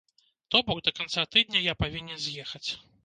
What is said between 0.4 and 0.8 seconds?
То бок,